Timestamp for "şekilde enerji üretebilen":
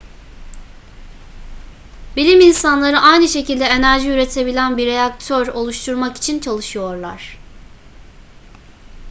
3.27-4.77